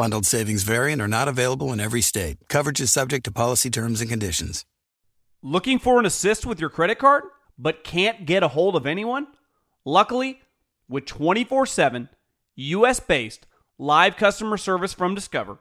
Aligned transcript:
Bundled 0.00 0.24
savings 0.24 0.62
variant 0.62 1.02
are 1.02 1.06
not 1.06 1.28
available 1.28 1.74
in 1.74 1.78
every 1.78 2.00
state. 2.00 2.38
Coverage 2.48 2.80
is 2.80 2.90
subject 2.90 3.22
to 3.26 3.30
policy 3.30 3.68
terms 3.68 4.00
and 4.00 4.08
conditions. 4.08 4.64
Looking 5.42 5.78
for 5.78 5.98
an 5.98 6.06
assist 6.06 6.46
with 6.46 6.58
your 6.58 6.70
credit 6.70 6.98
card, 6.98 7.24
but 7.58 7.84
can't 7.84 8.24
get 8.24 8.42
a 8.42 8.48
hold 8.48 8.76
of 8.76 8.86
anyone? 8.86 9.26
Luckily, 9.84 10.40
with 10.88 11.04
24 11.04 11.66
7 11.66 12.08
US 12.56 12.98
based 12.98 13.46
live 13.76 14.16
customer 14.16 14.56
service 14.56 14.94
from 14.94 15.14
Discover, 15.14 15.58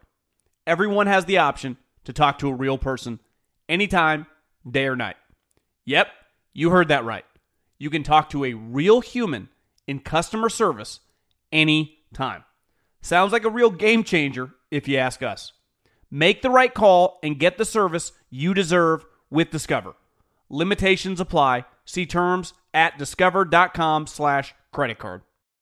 everyone 0.65 1.07
has 1.07 1.25
the 1.25 1.39
option 1.39 1.75
to 2.05 2.13
talk 2.13 2.39
to 2.39 2.47
a 2.47 2.53
real 2.53 2.77
person 2.77 3.19
anytime, 3.67 4.25
day 4.65 4.85
or 4.85 4.95
night. 4.95 5.17
Yep, 5.83 6.07
you 6.53 6.69
heard 6.69 6.87
that 6.87 7.03
right. 7.03 7.25
You 7.77 7.89
can 7.89 8.03
talk 8.03 8.29
to 8.29 8.45
a 8.45 8.53
real 8.53 9.01
human 9.01 9.49
in 9.85 9.99
customer 9.99 10.47
service 10.47 11.01
anytime. 11.51 12.45
Sounds 13.01 13.31
like 13.31 13.45
a 13.45 13.49
real 13.49 13.69
game 13.69 14.03
changer 14.03 14.51
if 14.71 14.87
you 14.87 14.97
ask 14.97 15.23
us. 15.23 15.53
Make 16.11 16.41
the 16.41 16.49
right 16.49 16.73
call 16.73 17.19
and 17.23 17.39
get 17.39 17.57
the 17.57 17.65
service 17.65 18.11
you 18.29 18.53
deserve 18.53 19.05
with 19.29 19.51
Discover. 19.51 19.95
Limitations 20.49 21.19
apply. 21.19 21.65
See 21.85 22.05
terms 22.05 22.53
at 22.73 22.97
discover.com 22.97 24.07
slash 24.07 24.53
credit 24.71 24.99
card. 24.99 25.21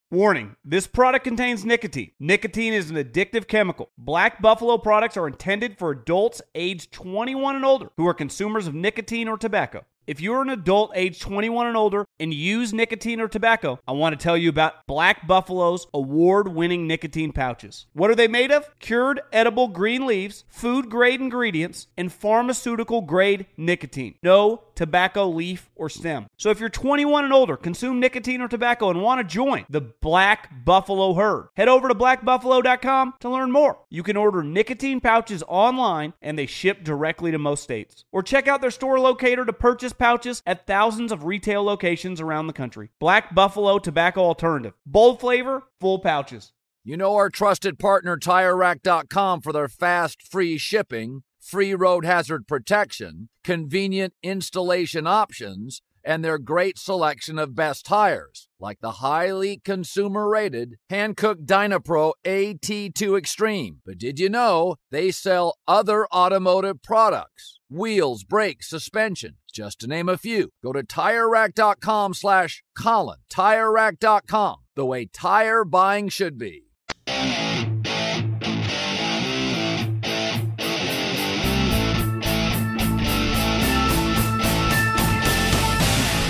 Warning, 0.09 0.55
this 0.63 0.87
product 0.87 1.25
contains 1.25 1.65
nicotine. 1.65 2.11
Nicotine 2.17 2.71
is 2.71 2.89
an 2.89 2.95
addictive 2.95 3.47
chemical. 3.47 3.89
Black 3.97 4.41
Buffalo 4.41 4.77
products 4.77 5.17
are 5.17 5.27
intended 5.27 5.77
for 5.77 5.91
adults 5.91 6.41
aged 6.55 6.93
21 6.93 7.57
and 7.57 7.65
older 7.65 7.89
who 7.97 8.07
are 8.07 8.13
consumers 8.13 8.67
of 8.67 8.73
nicotine 8.73 9.27
or 9.27 9.37
tobacco. 9.37 9.83
If 10.07 10.21
you're 10.21 10.41
an 10.41 10.49
adult 10.49 10.93
age 10.95 11.19
21 11.19 11.67
and 11.67 11.75
older 11.75 12.05
and 12.17 12.33
use 12.33 12.71
nicotine 12.71 13.19
or 13.19 13.27
tobacco, 13.27 13.77
I 13.85 13.91
want 13.91 14.17
to 14.17 14.23
tell 14.23 14.37
you 14.37 14.47
about 14.47 14.87
Black 14.87 15.27
Buffalo's 15.27 15.85
award 15.93 16.47
winning 16.47 16.87
nicotine 16.87 17.33
pouches. 17.33 17.87
What 17.91 18.09
are 18.09 18.15
they 18.15 18.29
made 18.29 18.49
of? 18.49 18.69
Cured 18.79 19.19
edible 19.33 19.67
green 19.67 20.05
leaves, 20.05 20.45
food 20.47 20.89
grade 20.89 21.19
ingredients, 21.19 21.87
and 21.97 22.09
pharmaceutical 22.09 23.01
grade 23.01 23.47
nicotine. 23.57 24.15
No 24.23 24.63
tobacco 24.77 25.27
leaf 25.27 25.69
or 25.75 25.89
stem. 25.89 26.27
So 26.37 26.49
if 26.49 26.59
you're 26.61 26.69
21 26.69 27.25
and 27.25 27.33
older, 27.33 27.57
consume 27.57 27.99
nicotine 27.99 28.41
or 28.41 28.47
tobacco, 28.47 28.89
and 28.89 29.01
want 29.01 29.19
to 29.19 29.23
join 29.23 29.65
the 29.69 29.81
Black 29.81 30.63
Buffalo 30.63 31.15
herd, 31.15 31.49
head 31.55 31.67
over 31.67 31.89
to 31.89 31.95
blackbuffalo.com 31.95 33.15
to 33.19 33.29
learn 33.29 33.51
more. 33.51 33.79
You 33.89 34.03
can 34.03 34.15
order 34.15 34.43
nicotine 34.43 35.01
pouches 35.01 35.43
online 35.47 36.13
and 36.21 36.37
they 36.37 36.45
ship 36.45 36.83
directly 36.83 37.31
to 37.31 37.39
most 37.39 37.63
states. 37.63 38.05
Or 38.11 38.23
check 38.23 38.47
out 38.47 38.61
their 38.61 38.71
store 38.71 38.99
locator 38.99 39.43
to 39.43 39.53
purchase 39.53 39.93
pouches 39.93 40.41
at 40.45 40.67
thousands 40.67 41.11
of 41.11 41.25
retail 41.25 41.63
locations 41.63 42.21
around 42.21 42.47
the 42.47 42.53
country. 42.53 42.89
Black 42.99 43.35
Buffalo 43.35 43.79
Tobacco 43.79 44.21
Alternative. 44.21 44.73
Bold 44.85 45.19
flavor, 45.19 45.63
full 45.81 45.99
pouches. 45.99 46.53
You 46.83 46.95
know 46.95 47.15
our 47.15 47.29
trusted 47.29 47.79
partner 47.79 48.15
TireRack.com 48.15 49.41
for 49.41 49.51
their 49.51 49.67
fast, 49.67 50.21
free 50.21 50.57
shipping, 50.57 51.23
free 51.47 51.73
road 51.73 52.03
hazard 52.03 52.45
protection, 52.45 53.29
convenient 53.43 54.13
installation 54.21 55.07
options, 55.07 55.81
and 56.03 56.23
their 56.23 56.37
great 56.37 56.77
selection 56.77 57.39
of 57.39 57.55
best 57.55 57.85
tires, 57.85 58.47
like 58.59 58.79
the 58.81 58.93
highly 58.93 59.57
consumer 59.63 60.27
rated 60.29 60.75
Hankook 60.89 61.45
Dynapro 61.45 62.13
AT2 62.25 63.17
Extreme. 63.17 63.77
But 63.85 63.97
did 63.97 64.19
you 64.19 64.29
know 64.29 64.75
they 64.91 65.11
sell 65.11 65.57
other 65.67 66.07
automotive 66.13 66.81
products? 66.81 67.59
Wheels, 67.69 68.23
brakes, 68.23 68.69
suspension, 68.69 69.35
just 69.53 69.79
to 69.79 69.87
name 69.87 70.07
a 70.07 70.17
few. 70.17 70.49
Go 70.63 70.71
to 70.71 70.83
TireRack.com 70.83 72.13
slash 72.13 72.63
Colin. 72.77 73.19
TireRack.com, 73.29 74.57
the 74.75 74.85
way 74.85 75.05
tire 75.05 75.65
buying 75.65 76.07
should 76.07 76.37
be. 76.37 76.66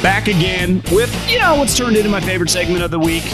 Back 0.07 0.29
again 0.29 0.81
with, 0.89 1.29
you 1.29 1.37
know, 1.37 1.57
what's 1.57 1.75
turned 1.75 1.97
into 1.97 2.09
my 2.09 2.21
favorite 2.21 2.49
segment 2.49 2.81
of 2.81 2.91
the 2.91 2.97
week 2.97 3.25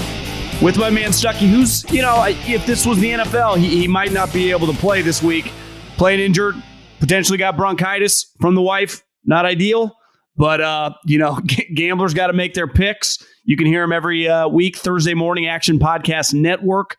with 0.60 0.76
my 0.76 0.90
man 0.90 1.12
Stuckey, 1.12 1.48
who's, 1.48 1.88
you 1.92 2.02
know, 2.02 2.26
if 2.28 2.66
this 2.66 2.84
was 2.84 2.98
the 2.98 3.12
NFL, 3.12 3.60
he, 3.60 3.82
he 3.82 3.88
might 3.88 4.12
not 4.12 4.34
be 4.34 4.50
able 4.50 4.66
to 4.66 4.74
play 4.74 5.04
this 5.04 5.22
week. 5.22 5.52
Playing 5.98 6.20
injured, 6.20 6.56
potentially 7.00 7.38
got 7.38 7.58
bronchitis 7.58 8.36
from 8.40 8.56
the 8.56 8.62
wife. 8.64 9.04
Not 9.24 9.46
ideal, 9.46 9.96
but, 10.36 10.62
uh, 10.62 10.96
you 11.06 11.20
know, 11.20 11.40
g- 11.46 11.72
gamblers 11.76 12.16
got 12.16 12.28
to 12.28 12.34
make 12.34 12.56
their 12.56 12.68
picks. 12.68 13.24
You 13.44 13.56
can 13.56 13.68
hear 13.68 13.84
him 13.84 13.92
every 13.92 14.28
uh, 14.28 14.48
week, 14.48 14.76
Thursday 14.78 15.14
Morning 15.14 15.46
Action 15.46 15.78
Podcast 15.78 16.34
Network. 16.34 16.98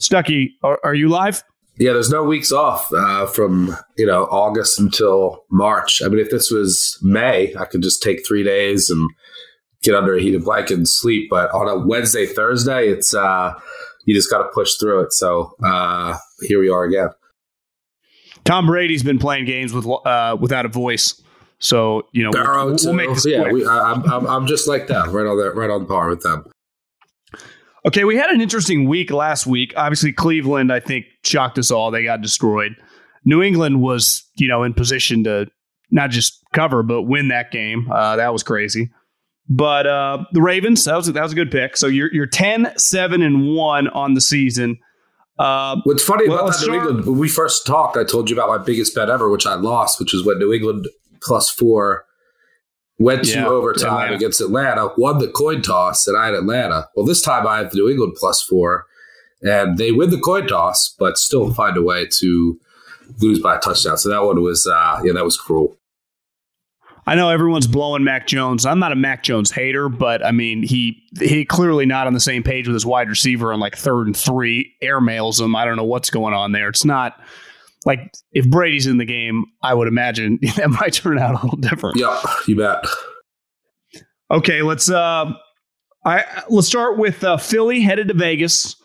Stuckey, 0.00 0.50
are, 0.62 0.78
are 0.84 0.94
you 0.94 1.08
live? 1.08 1.42
Yeah, 1.78 1.92
there's 1.92 2.10
no 2.10 2.24
weeks 2.24 2.50
off 2.50 2.92
uh, 2.92 3.26
from 3.26 3.76
you 3.96 4.06
know 4.06 4.24
August 4.24 4.80
until 4.80 5.44
March. 5.50 6.02
I 6.02 6.08
mean, 6.08 6.18
if 6.18 6.30
this 6.30 6.50
was 6.50 6.98
May, 7.02 7.54
I 7.56 7.64
could 7.66 7.82
just 7.82 8.02
take 8.02 8.26
three 8.26 8.42
days 8.42 8.90
and 8.90 9.08
get 9.82 9.94
under 9.94 10.16
a 10.16 10.20
heated 10.20 10.44
blanket 10.44 10.76
and 10.76 10.88
sleep. 10.88 11.28
But 11.30 11.52
on 11.52 11.68
a 11.68 11.86
Wednesday, 11.86 12.26
Thursday, 12.26 12.88
it's 12.88 13.14
uh, 13.14 13.54
you 14.04 14.14
just 14.14 14.30
got 14.30 14.38
to 14.38 14.48
push 14.52 14.74
through 14.74 15.02
it. 15.02 15.12
So 15.12 15.54
uh, 15.64 16.18
here 16.42 16.60
we 16.60 16.68
are 16.68 16.84
again. 16.84 17.10
Tom 18.44 18.66
Brady's 18.66 19.02
been 19.02 19.18
playing 19.18 19.44
games 19.44 19.72
with 19.72 19.86
uh, 19.86 20.36
without 20.40 20.64
a 20.64 20.68
voice, 20.68 21.20
so 21.58 22.06
you 22.12 22.24
know 22.24 22.32
Barrow 22.32 22.66
we'll, 22.66 22.76
we'll 22.82 22.92
make 22.94 23.10
this 23.10 23.26
yeah, 23.26 23.52
we, 23.52 23.66
I, 23.66 23.92
I'm, 23.92 24.26
I'm 24.26 24.46
just 24.46 24.66
like 24.66 24.86
them, 24.86 25.12
right 25.12 25.26
on 25.26 25.36
the 25.36 25.52
right 25.52 25.70
on 25.70 25.86
par 25.86 26.08
with 26.08 26.22
them. 26.22 26.44
Okay, 27.86 28.04
we 28.04 28.16
had 28.16 28.30
an 28.30 28.40
interesting 28.40 28.88
week 28.88 29.10
last 29.10 29.46
week. 29.46 29.72
Obviously, 29.76 30.12
Cleveland, 30.12 30.72
I 30.72 30.80
think, 30.80 31.06
shocked 31.24 31.58
us 31.58 31.70
all. 31.70 31.90
They 31.90 32.04
got 32.04 32.20
destroyed. 32.20 32.76
New 33.24 33.42
England 33.42 33.80
was, 33.80 34.28
you 34.36 34.48
know, 34.48 34.62
in 34.62 34.74
position 34.74 35.24
to 35.24 35.46
not 35.90 36.10
just 36.10 36.42
cover 36.54 36.82
but 36.82 37.02
win 37.02 37.28
that 37.28 37.50
game. 37.50 37.90
Uh, 37.90 38.16
that 38.16 38.32
was 38.32 38.42
crazy. 38.42 38.90
But 39.48 39.86
uh, 39.86 40.24
the 40.32 40.42
Ravens, 40.42 40.84
that 40.84 40.96
was 40.96 41.10
that 41.10 41.22
was 41.22 41.32
a 41.32 41.34
good 41.34 41.50
pick. 41.50 41.76
So 41.76 41.86
you're 41.86 42.12
you're 42.12 42.26
10, 42.26 42.72
7, 42.76 43.22
and 43.22 43.54
one 43.54 43.88
on 43.88 44.14
the 44.14 44.20
season. 44.20 44.78
Uh, 45.38 45.76
What's 45.84 46.02
funny 46.02 46.28
well, 46.28 46.40
about 46.40 46.58
that 46.58 46.66
New 46.66 46.74
England, 46.74 47.06
when 47.06 47.18
we 47.18 47.28
first 47.28 47.66
talked, 47.66 47.96
I 47.96 48.04
told 48.04 48.28
you 48.28 48.36
about 48.36 48.48
my 48.48 48.58
biggest 48.62 48.94
bet 48.94 49.08
ever, 49.08 49.30
which 49.30 49.46
I 49.46 49.54
lost, 49.54 50.00
which 50.00 50.12
was 50.12 50.24
when 50.24 50.38
New 50.38 50.52
England 50.52 50.88
plus 51.22 51.48
four 51.48 52.04
went 52.98 53.24
to 53.24 53.30
Yeah, 53.30 53.46
overtime 53.48 53.92
Atlanta. 53.92 54.14
against 54.14 54.40
Atlanta, 54.40 54.90
won 54.96 55.18
the 55.18 55.28
coin 55.28 55.62
toss, 55.62 56.06
and 56.06 56.16
I 56.16 56.26
had 56.26 56.34
Atlanta. 56.34 56.88
Well, 56.96 57.06
this 57.06 57.22
time 57.22 57.46
I 57.46 57.58
have 57.58 57.72
New 57.74 57.88
England 57.88 58.14
plus 58.18 58.42
four, 58.42 58.86
and 59.42 59.78
they 59.78 59.92
win 59.92 60.10
the 60.10 60.18
coin 60.20 60.46
toss, 60.46 60.94
but 60.98 61.16
still 61.18 61.52
find 61.54 61.76
a 61.76 61.82
way 61.82 62.06
to 62.18 62.58
lose 63.20 63.38
by 63.40 63.56
a 63.56 63.60
touchdown. 63.60 63.96
So 63.98 64.08
that 64.10 64.22
one 64.24 64.42
was, 64.42 64.66
uh, 64.66 65.00
yeah, 65.04 65.12
that 65.12 65.24
was 65.24 65.36
cruel. 65.38 65.76
I 67.06 67.14
know 67.14 67.30
everyone's 67.30 67.66
blowing 67.66 68.04
Mac 68.04 68.26
Jones. 68.26 68.66
I'm 68.66 68.78
not 68.78 68.92
a 68.92 68.96
Mac 68.96 69.22
Jones 69.22 69.50
hater, 69.50 69.88
but 69.88 70.22
I 70.22 70.30
mean 70.30 70.62
he 70.62 71.02
he 71.18 71.46
clearly 71.46 71.86
not 71.86 72.06
on 72.06 72.12
the 72.12 72.20
same 72.20 72.42
page 72.42 72.66
with 72.68 72.74
his 72.74 72.84
wide 72.84 73.08
receiver 73.08 73.50
on 73.50 73.60
like 73.60 73.74
third 73.78 74.08
and 74.08 74.14
three. 74.16 74.74
Airmails 74.82 75.40
him. 75.40 75.56
I 75.56 75.64
don't 75.64 75.76
know 75.76 75.84
what's 75.84 76.10
going 76.10 76.34
on 76.34 76.52
there. 76.52 76.68
It's 76.68 76.84
not 76.84 77.18
like 77.88 78.12
if 78.32 78.48
Brady's 78.50 78.86
in 78.86 78.98
the 78.98 79.06
game, 79.06 79.46
I 79.62 79.72
would 79.72 79.88
imagine 79.88 80.38
that 80.56 80.68
might 80.68 80.92
turn 80.92 81.18
out 81.18 81.40
a 81.40 81.42
little 81.42 81.58
different. 81.58 81.96
Yeah, 81.96 82.22
you 82.46 82.54
bet. 82.54 82.84
Okay, 84.30 84.60
let's 84.60 84.90
uh 84.90 85.32
I 86.04 86.24
let's 86.50 86.68
start 86.68 86.98
with 86.98 87.24
uh, 87.24 87.38
Philly 87.38 87.80
headed 87.80 88.08
to 88.08 88.14
Vegas. 88.14 88.76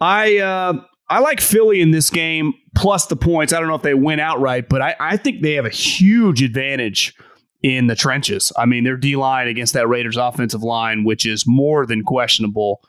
I 0.00 0.38
uh 0.38 0.74
I 1.08 1.20
like 1.20 1.40
Philly 1.40 1.80
in 1.80 1.92
this 1.92 2.10
game 2.10 2.52
plus 2.74 3.06
the 3.06 3.16
points. 3.16 3.52
I 3.52 3.60
don't 3.60 3.68
know 3.68 3.76
if 3.76 3.82
they 3.82 3.94
win 3.94 4.18
outright, 4.18 4.68
but 4.68 4.82
I, 4.82 4.96
I 4.98 5.16
think 5.18 5.42
they 5.42 5.52
have 5.52 5.66
a 5.66 5.70
huge 5.70 6.42
advantage 6.42 7.14
in 7.62 7.86
the 7.86 7.94
trenches. 7.94 8.50
I 8.56 8.66
mean, 8.66 8.82
their 8.82 8.96
D 8.96 9.14
line 9.14 9.46
against 9.46 9.72
that 9.74 9.88
Raiders 9.88 10.16
offensive 10.16 10.62
line, 10.62 11.04
which 11.04 11.26
is 11.26 11.44
more 11.46 11.86
than 11.86 12.02
questionable. 12.02 12.80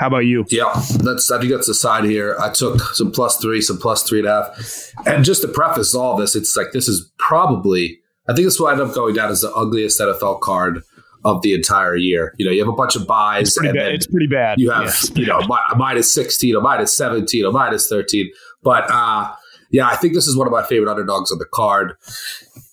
How 0.00 0.06
about 0.06 0.24
you? 0.24 0.46
Yeah, 0.48 0.72
that's. 1.04 1.30
I 1.30 1.38
think 1.38 1.52
that's 1.52 1.66
the 1.66 1.74
side 1.74 2.04
here. 2.04 2.34
I 2.40 2.50
took 2.50 2.80
some 2.94 3.12
plus 3.12 3.36
three, 3.36 3.60
some 3.60 3.78
plus 3.78 4.02
three 4.02 4.20
and 4.20 4.28
a 4.28 4.44
half, 4.44 4.92
and 5.06 5.24
just 5.24 5.42
to 5.42 5.48
preface 5.48 5.94
all 5.94 6.16
this, 6.16 6.34
it's 6.34 6.56
like 6.56 6.72
this 6.72 6.88
is 6.88 7.12
probably. 7.18 8.00
I 8.26 8.32
think 8.34 8.46
this 8.46 8.58
will 8.58 8.68
end 8.68 8.80
up 8.80 8.94
going 8.94 9.14
down 9.14 9.30
as 9.30 9.42
the 9.42 9.52
ugliest 9.52 10.00
NFL 10.00 10.40
card 10.40 10.82
of 11.24 11.42
the 11.42 11.52
entire 11.52 11.96
year. 11.96 12.34
You 12.38 12.46
know, 12.46 12.52
you 12.52 12.60
have 12.60 12.72
a 12.72 12.76
bunch 12.76 12.96
of 12.96 13.06
byes, 13.06 13.48
It's 13.48 13.58
pretty 13.58 13.78
bad. 13.78 13.92
It's 13.92 14.06
pretty 14.06 14.26
bad. 14.26 14.58
you 14.58 14.70
have 14.70 14.94
you 15.14 15.26
know 15.26 15.40
mi- 15.40 15.76
minus 15.76 16.12
sixteen 16.12 16.56
or 16.56 16.62
minus 16.62 16.96
seventeen 16.96 17.44
or 17.44 17.52
minus 17.52 17.86
thirteen. 17.88 18.30
But 18.62 18.90
uh, 18.90 19.30
Yeah, 19.70 19.86
I 19.86 19.96
think 19.96 20.14
this 20.14 20.26
is 20.26 20.34
one 20.36 20.46
of 20.46 20.52
my 20.52 20.62
favorite 20.62 20.90
underdogs 20.90 21.30
on 21.30 21.38
the 21.38 21.46
card. 21.52 21.94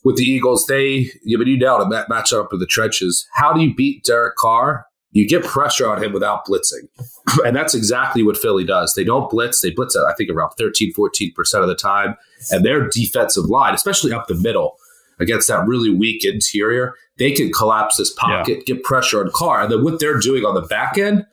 With 0.03 0.15
the 0.15 0.23
Eagles, 0.23 0.65
they, 0.67 1.11
you 1.25 1.37
mean, 1.37 1.49
you 1.49 1.57
nailed 1.57 1.91
it, 1.91 2.05
match 2.07 2.31
up 2.31 2.53
in 2.53 2.59
the 2.59 2.65
trenches. 2.65 3.27
How 3.33 3.51
do 3.51 3.59
you 3.61 3.75
beat 3.75 4.05
Derek 4.05 4.35
Carr? 4.37 4.85
You 5.17 5.27
get 5.27 5.43
pressure 5.43 5.89
on 5.89 6.03
him 6.03 6.13
without 6.13 6.45
blitzing. 6.45 6.87
And 7.45 7.55
that's 7.55 7.75
exactly 7.75 8.23
what 8.23 8.37
Philly 8.37 8.63
does. 8.63 8.93
They 8.95 9.03
don't 9.03 9.29
blitz. 9.29 9.61
They 9.61 9.69
blitz, 9.69 9.95
at, 9.95 10.03
I 10.05 10.13
think, 10.13 10.29
around 10.29 10.51
13, 10.57 10.93
14% 10.93 11.33
of 11.55 11.67
the 11.67 11.75
time. 11.75 12.15
And 12.49 12.65
their 12.65 12.87
defensive 12.87 13.45
line, 13.45 13.73
especially 13.73 14.11
up 14.11 14.27
the 14.27 14.35
middle, 14.35 14.77
against 15.19 15.47
that 15.49 15.67
really 15.67 15.93
weak 15.93 16.23
interior, 16.23 16.95
they 17.17 17.31
can 17.31 17.51
collapse 17.51 17.97
this 17.97 18.13
pocket, 18.13 18.57
yeah. 18.57 18.75
get 18.75 18.83
pressure 18.83 19.19
on 19.19 19.29
Carr. 19.33 19.61
And 19.61 19.71
then 19.71 19.83
what 19.83 19.99
they're 19.99 20.19
doing 20.19 20.45
on 20.45 20.55
the 20.55 20.61
back 20.61 20.97
end 20.97 21.25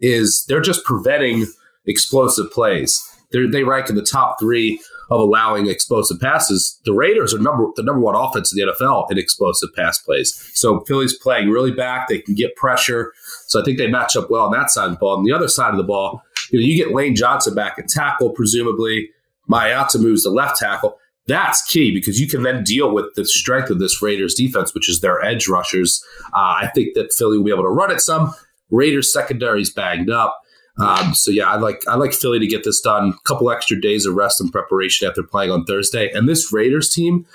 is 0.00 0.44
they're 0.48 0.60
just 0.60 0.84
preventing 0.84 1.46
explosive 1.86 2.50
plays. 2.52 3.02
They're, 3.32 3.50
they 3.50 3.64
rank 3.64 3.88
in 3.88 3.96
the 3.96 4.02
top 4.02 4.38
three 4.40 4.80
of 5.10 5.20
allowing 5.20 5.68
explosive 5.68 6.20
passes. 6.20 6.80
The 6.84 6.92
Raiders 6.92 7.34
are 7.34 7.38
number 7.38 7.66
the 7.74 7.82
number 7.82 8.00
one 8.00 8.14
offense 8.14 8.52
in 8.52 8.64
the 8.64 8.72
NFL 8.72 9.10
in 9.10 9.18
explosive 9.18 9.70
pass 9.74 9.98
plays. 9.98 10.50
So 10.54 10.80
Philly's 10.80 11.16
playing 11.16 11.50
really 11.50 11.72
back. 11.72 12.08
They 12.08 12.20
can 12.20 12.34
get 12.34 12.56
pressure. 12.56 13.12
So 13.50 13.60
I 13.60 13.64
think 13.64 13.78
they 13.78 13.88
match 13.88 14.16
up 14.16 14.30
well 14.30 14.44
on 14.44 14.52
that 14.52 14.70
side 14.70 14.86
of 14.86 14.92
the 14.92 14.98
ball. 14.98 15.18
On 15.18 15.24
the 15.24 15.32
other 15.32 15.48
side 15.48 15.72
of 15.72 15.76
the 15.76 15.84
ball, 15.84 16.22
you 16.50 16.60
know, 16.60 16.64
you 16.64 16.76
get 16.76 16.94
Lane 16.94 17.16
Johnson 17.16 17.52
back 17.54 17.78
at 17.78 17.88
tackle, 17.88 18.30
presumably. 18.30 19.10
Mailata 19.50 20.00
moves 20.00 20.22
to 20.22 20.30
left 20.30 20.58
tackle. 20.58 20.98
That's 21.26 21.60
key 21.62 21.92
because 21.92 22.20
you 22.20 22.28
can 22.28 22.44
then 22.44 22.62
deal 22.62 22.92
with 22.94 23.06
the 23.16 23.24
strength 23.24 23.68
of 23.68 23.80
this 23.80 24.00
Raiders 24.00 24.34
defense, 24.34 24.72
which 24.72 24.88
is 24.88 25.00
their 25.00 25.22
edge 25.24 25.48
rushers. 25.48 26.02
Uh, 26.32 26.62
I 26.62 26.70
think 26.74 26.94
that 26.94 27.12
Philly 27.12 27.38
will 27.38 27.44
be 27.44 27.50
able 27.50 27.64
to 27.64 27.68
run 27.68 27.90
it 27.90 28.00
some. 28.00 28.32
Raiders 28.70 29.12
secondary 29.12 29.62
is 29.62 29.70
bagged 29.70 30.10
up. 30.10 30.40
Um, 30.78 31.12
so 31.14 31.32
yeah, 31.32 31.50
I 31.50 31.56
like 31.56 31.82
I 31.88 31.96
like 31.96 32.14
Philly 32.14 32.38
to 32.38 32.46
get 32.46 32.62
this 32.62 32.80
done. 32.80 33.08
A 33.10 33.28
couple 33.28 33.50
extra 33.50 33.78
days 33.78 34.06
of 34.06 34.14
rest 34.14 34.40
and 34.40 34.50
preparation 34.50 35.08
after 35.08 35.22
playing 35.24 35.50
on 35.50 35.64
Thursday. 35.64 36.10
And 36.12 36.28
this 36.28 36.52
Raiders 36.52 36.94
team, 36.94 37.26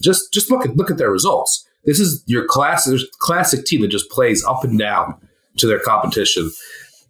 just 0.00 0.32
just 0.32 0.50
look 0.50 0.64
at 0.64 0.76
look 0.76 0.90
at 0.90 0.98
their 0.98 1.10
results. 1.10 1.68
This 1.84 1.98
is 1.98 2.22
your 2.26 2.46
classic 2.46 3.00
classic 3.18 3.64
team 3.66 3.82
that 3.82 3.88
just 3.88 4.08
plays 4.08 4.44
up 4.44 4.64
and 4.64 4.78
down 4.78 5.20
to 5.58 5.66
their 5.66 5.80
competition. 5.80 6.50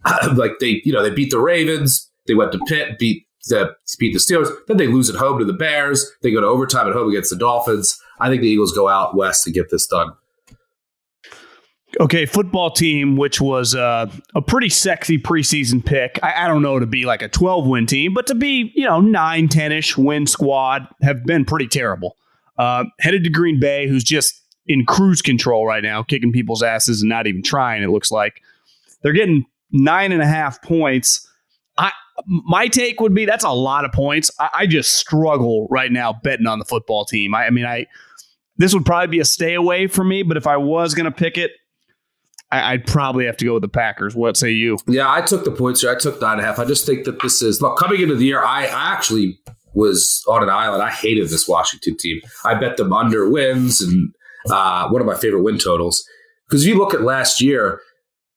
like 0.35 0.53
they, 0.61 0.83
you 0.85 0.93
know, 0.93 1.03
they 1.03 1.11
beat 1.11 1.31
the 1.31 1.41
Ravens, 1.41 2.11
they 2.27 2.35
went 2.35 2.53
to 2.53 2.59
Pitt, 2.67 2.99
beat 2.99 3.27
the 3.47 3.75
beat 3.99 4.13
the 4.13 4.19
Steelers, 4.19 4.51
then 4.67 4.77
they 4.77 4.87
lose 4.87 5.09
at 5.09 5.17
home 5.17 5.39
to 5.39 5.45
the 5.45 5.53
Bears, 5.53 6.11
they 6.23 6.31
go 6.31 6.41
to 6.41 6.47
overtime 6.47 6.87
at 6.87 6.93
home 6.93 7.09
against 7.09 7.31
the 7.31 7.37
Dolphins. 7.37 7.99
I 8.21 8.29
think 8.29 8.43
the 8.43 8.49
Eagles 8.49 8.73
go 8.73 8.89
out 8.89 9.17
west 9.17 9.45
to 9.45 9.51
get 9.51 9.71
this 9.71 9.87
done. 9.87 10.13
Okay, 12.01 12.27
football 12.27 12.71
team, 12.71 13.17
which 13.17 13.41
was 13.41 13.75
uh, 13.75 14.11
a 14.35 14.43
pretty 14.43 14.69
sexy 14.69 15.19
preseason 15.19 15.85
pick. 15.85 16.19
I, 16.23 16.45
I, 16.45 16.49
don't 16.49 16.61
know 16.61 16.79
to 16.79 16.87
be 16.87 17.07
like 17.07 17.23
a 17.23 17.29
12 17.29 17.67
win 17.67 17.87
team, 17.87 18.13
but 18.13 18.27
to 18.27 18.35
be, 18.35 18.71
you 18.75 18.85
know, 18.85 19.01
9, 19.01 19.49
10 19.49 19.73
ish 19.73 19.97
win 19.97 20.27
squad 20.27 20.87
have 21.01 21.25
been 21.25 21.47
pretty 21.47 21.67
terrible. 21.67 22.15
Uh, 22.59 22.85
headed 23.01 23.25
to 23.25 23.31
Green 23.31 23.59
Bay, 23.59 23.89
who's 23.89 24.05
just 24.05 24.35
in 24.69 24.85
cruise 24.85 25.23
control 25.23 25.67
right 25.67 25.83
now, 25.83 26.03
kicking 26.03 26.31
people's 26.31 26.63
asses 26.63 27.03
and 27.03 27.09
not 27.09 27.27
even 27.27 27.43
trying, 27.43 27.83
it 27.83 27.91
looks 27.91 28.13
like. 28.13 28.43
They're 29.03 29.13
getting 29.13 29.47
nine 29.73 30.13
and 30.13 30.23
a 30.23 30.27
half 30.27 30.63
points. 30.63 31.27
I 31.77 31.93
my 32.27 32.67
take 32.69 33.01
would 33.01 33.15
be 33.15 33.25
that's 33.25 33.45
a 33.45 33.51
lot 33.51 33.85
of 33.85 33.93
points. 33.93 34.31
I, 34.39 34.51
I 34.53 34.67
just 34.67 34.97
struggle 34.97 35.69
right 35.71 35.91
now 35.91 36.13
betting 36.13 36.47
on 36.47 36.59
the 36.59 36.65
football 36.65 37.05
team. 37.05 37.35
I, 37.35 37.47
I 37.47 37.51
mean, 37.51 37.65
I 37.65 37.87
this 38.57 38.75
would 38.75 38.85
probably 38.85 39.09
be 39.09 39.21
a 39.21 39.25
stay 39.25 39.55
away 39.55 39.87
for 39.87 40.05
me, 40.05 40.23
but 40.23 40.37
if 40.37 40.47
I 40.47 40.57
was 40.57 40.95
going 40.95 41.05
to 41.05 41.13
pick 41.13 41.39
it, 41.39 41.53
I, 42.51 42.73
would 42.73 42.87
probably 42.87 43.27
have 43.27 43.37
to 43.39 43.45
go 43.45 43.55
with 43.55 43.63
the 43.63 43.69
Packers. 43.69 44.17
What 44.17 44.37
say 44.37 44.51
you? 44.51 44.79
Yeah, 44.87 45.11
I 45.11 45.21
took 45.21 45.45
the 45.45 45.51
points 45.51 45.83
here. 45.83 45.91
I 45.91 45.99
took 45.99 46.21
nine 46.21 46.39
and 46.39 46.41
a 46.41 46.45
half. 46.45 46.59
I 46.59 46.65
just 46.65 46.87
think 46.87 47.05
that 47.05 47.23
this 47.23 47.43
is 47.43 47.63
look 47.63 47.79
coming 47.79 48.01
into 48.01 48.17
the 48.17 48.25
year. 48.25 48.43
I, 48.43 48.65
I 48.65 48.93
actually 48.93 49.39
was 49.75 50.25
on 50.27 50.43
an 50.43 50.49
island. 50.49 50.83
I 50.83 50.91
hated 50.91 51.29
this 51.29 51.47
Washington 51.47 51.97
team. 51.97 52.21
I 52.45 52.55
bet 52.55 52.79
them 52.79 52.93
under 52.93 53.29
wins 53.29 53.81
and 53.81 54.15
uh, 54.51 54.89
one 54.89 55.01
of 55.01 55.07
my 55.07 55.17
favorite 55.17 55.43
win 55.43 55.59
totals. 55.59 56.05
Because 56.49 56.63
if 56.65 56.69
you 56.69 56.79
look 56.79 56.95
at 56.95 57.03
last 57.03 57.41
year, 57.41 57.81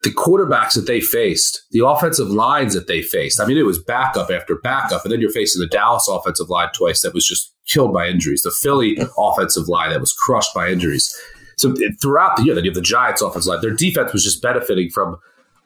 the 0.04 0.10
quarterbacks 0.10 0.74
that 0.74 0.88
they 0.88 1.00
faced, 1.00 1.64
the 1.72 1.86
offensive 1.86 2.30
lines 2.30 2.74
that 2.74 2.88
they 2.88 3.02
faced. 3.02 3.40
I 3.40 3.46
mean, 3.46 3.58
it 3.58 3.66
was 3.66 3.82
backup 3.82 4.32
after 4.32 4.56
backup, 4.56 5.04
and 5.04 5.12
then 5.12 5.22
you're 5.22 5.32
facing 5.32 5.62
the 5.62 5.68
Dallas 5.68 6.08
offensive 6.08 6.50
line 6.50 6.70
twice 6.74 7.02
that 7.04 7.14
was 7.14 7.28
just 7.28 7.54
killed 7.68 7.94
by 7.94 8.08
injuries. 8.08 8.42
The 8.42 8.52
Philly 8.52 8.98
offensive 9.18 9.68
line 9.68 9.92
that 9.92 10.02
was 10.02 10.14
crushed 10.14 10.54
by 10.56 10.70
injuries. 10.70 11.16
So 11.58 11.76
throughout 12.02 12.38
the 12.38 12.44
year, 12.44 12.56
then 12.56 12.64
you 12.64 12.72
have 12.72 12.76
the 12.76 12.82
Giants' 12.82 13.22
offensive 13.22 13.50
line. 13.50 13.62
Their 13.62 13.76
defense 13.76 14.12
was 14.14 14.24
just 14.24 14.42
benefiting 14.42 14.90
from 14.90 15.18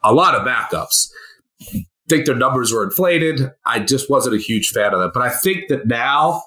a 0.04 0.14
lot 0.14 0.36
of 0.36 0.46
backups. 0.46 1.10
I 1.74 1.86
think 2.10 2.26
their 2.26 2.36
numbers 2.36 2.74
were 2.74 2.84
inflated. 2.84 3.52
I 3.66 3.80
just 3.80 4.10
wasn't 4.10 4.36
a 4.36 4.40
huge 4.40 4.70
fan 4.70 4.94
of 4.94 5.00
them. 5.00 5.12
But 5.14 5.24
I 5.24 5.30
think 5.30 5.70
that 5.70 5.88
now 5.88 6.44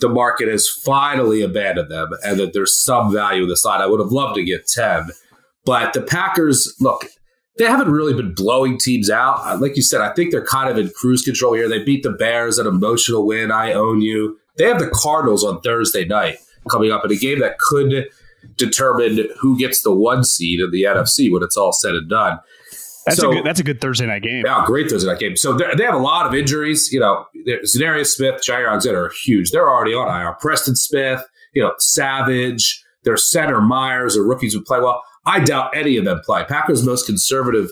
the 0.00 0.08
market 0.08 0.48
has 0.48 0.68
finally 0.68 1.42
abandoned 1.42 1.90
them 1.90 2.10
and 2.24 2.38
that 2.38 2.52
there's 2.52 2.76
some 2.76 3.12
value 3.12 3.42
in 3.42 3.48
the 3.48 3.56
side. 3.56 3.80
I 3.80 3.86
would 3.86 4.00
have 4.00 4.12
loved 4.12 4.36
to 4.36 4.44
get 4.44 4.66
10. 4.66 5.10
But 5.64 5.92
the 5.92 6.02
Packers, 6.02 6.74
look, 6.80 7.06
they 7.58 7.64
haven't 7.64 7.92
really 7.92 8.14
been 8.14 8.34
blowing 8.34 8.78
teams 8.78 9.10
out. 9.10 9.40
Uh, 9.46 9.58
like 9.58 9.76
you 9.76 9.82
said, 9.82 10.00
I 10.00 10.12
think 10.14 10.30
they're 10.30 10.44
kind 10.44 10.70
of 10.70 10.78
in 10.78 10.90
cruise 10.90 11.22
control 11.22 11.54
here. 11.54 11.68
They 11.68 11.82
beat 11.82 12.02
the 12.02 12.10
Bears, 12.10 12.58
an 12.58 12.66
emotional 12.66 13.26
win. 13.26 13.50
I 13.50 13.72
own 13.72 14.00
you. 14.00 14.38
They 14.56 14.66
have 14.66 14.78
the 14.78 14.90
Cardinals 14.92 15.44
on 15.44 15.60
Thursday 15.60 16.04
night 16.04 16.38
coming 16.70 16.90
up 16.90 17.04
in 17.04 17.12
a 17.12 17.16
game 17.16 17.40
that 17.40 17.58
could 17.58 18.08
determine 18.56 19.28
who 19.40 19.58
gets 19.58 19.82
the 19.82 19.92
one 19.92 20.24
seed 20.24 20.60
in 20.60 20.70
the 20.70 20.82
NFC 20.82 21.32
when 21.32 21.42
it's 21.42 21.56
all 21.56 21.72
said 21.72 21.94
and 21.94 22.08
done. 22.08 22.38
That's 23.06 23.18
so, 23.18 23.30
a 23.30 23.34
good. 23.34 23.44
That's 23.44 23.60
a 23.60 23.64
good 23.64 23.80
Thursday 23.80 24.06
night 24.06 24.22
game. 24.22 24.44
Yeah, 24.44 24.64
great 24.66 24.88
Thursday 24.88 25.08
night 25.10 25.18
game. 25.18 25.36
So 25.36 25.54
they 25.54 25.84
have 25.84 25.94
a 25.94 25.98
lot 25.98 26.26
of 26.26 26.34
injuries. 26.34 26.92
You 26.92 27.00
know, 27.00 27.26
Za'Darius 27.46 28.14
Smith, 28.14 28.42
Jaire 28.46 28.68
Alexander 28.68 29.06
are 29.06 29.12
huge. 29.24 29.50
They're 29.50 29.68
already 29.68 29.94
on 29.94 30.08
IR. 30.08 30.36
Preston 30.40 30.76
Smith, 30.76 31.22
you 31.52 31.62
know, 31.62 31.72
Savage, 31.78 32.82
their 33.04 33.16
center 33.16 33.60
Myers, 33.60 34.16
or 34.16 34.24
rookies 34.24 34.54
who 34.54 34.62
play 34.62 34.78
well. 34.78 35.02
I 35.26 35.40
doubt 35.40 35.76
any 35.76 35.96
of 35.96 36.04
them 36.04 36.20
play. 36.24 36.44
Packers' 36.44 36.84
most 36.84 37.06
conservative 37.06 37.70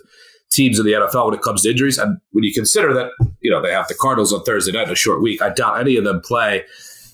teams 0.51 0.79
in 0.79 0.87
the 0.87 0.93
NFL 0.93 1.27
when 1.27 1.35
it 1.35 1.43
comes 1.43 1.63
to 1.63 1.71
injuries, 1.71 1.99
and 1.99 2.19
when 2.31 2.45
you 2.45 2.53
consider 2.53 2.93
that 2.95 3.13
you 3.41 3.51
know 3.51 3.63
they 3.63 3.73
have 3.73 3.89
the 3.89 3.95
Cardinals 3.95 4.33
on 4.33 4.43
Thursday 4.45 4.73
night 4.73 4.87
in 4.87 4.93
a 4.93 4.97
short 4.97 5.23
week, 5.23 5.41
I 5.43 5.51
doubt 5.51 5.81
any 5.81 5.97
of 5.97 6.05
them 6.05 6.21
play. 6.21 6.65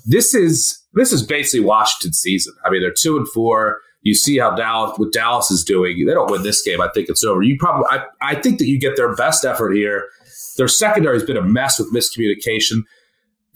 This 0.07 0.35
is 0.35 0.83
this 0.95 1.13
is 1.13 1.23
basically 1.23 1.65
Washington 1.65 2.13
season. 2.13 2.55
I 2.65 2.71
mean, 2.71 2.81
they're 2.81 2.95
two 2.97 3.17
and 3.17 3.29
four. 3.29 3.81
You 4.07 4.15
see 4.15 4.39
how 4.39 4.55
Dallas 4.55 4.97
what 4.99 5.13
Dallas 5.13 5.51
is 5.51 5.65
doing. 5.65 6.07
They 6.07 6.15
don't 6.15 6.31
win 6.31 6.45
this 6.45 6.63
game. 6.63 6.81
I 6.81 6.89
think 6.95 7.09
it's 7.09 7.25
over. 7.25 7.43
You 7.43 7.57
probably 7.59 7.87
I, 7.91 8.05
I 8.23 8.35
think 8.37 8.61
that 8.61 8.67
you 8.67 8.79
get 8.79 8.95
their 8.95 9.13
best 9.17 9.45
effort 9.45 9.73
here. 9.73 10.09
Their 10.57 10.69
secondary 10.69 11.17
has 11.17 11.25
been 11.25 11.37
a 11.37 11.43
mess 11.43 11.81
with 11.81 11.93
miscommunication. 11.93 12.83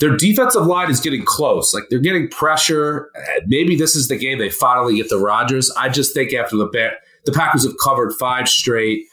Their 0.00 0.16
defensive 0.16 0.66
line 0.66 0.90
is 0.90 0.98
getting 0.98 1.24
close. 1.24 1.72
Like 1.72 1.84
they're 1.88 2.00
getting 2.00 2.26
pressure. 2.26 3.12
Maybe 3.46 3.76
this 3.76 3.94
is 3.94 4.08
the 4.08 4.18
game 4.18 4.38
they 4.38 4.50
finally 4.50 4.96
get 4.96 5.08
the 5.08 5.18
Rodgers. 5.18 5.70
I 5.78 5.88
just 5.88 6.14
think 6.14 6.34
after 6.34 6.56
the 6.56 6.68
the 7.26 7.32
Packers 7.32 7.64
have 7.64 7.76
covered 7.80 8.12
five 8.14 8.48
straight. 8.48 9.04